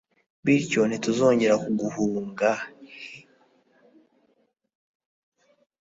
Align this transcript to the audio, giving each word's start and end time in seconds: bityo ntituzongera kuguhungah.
bityo 0.45 0.81
ntituzongera 0.85 1.55
kuguhungah. 1.79 2.59